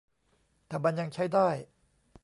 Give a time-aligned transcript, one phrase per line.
[0.69, 1.49] ถ้ามันยังใช้ได้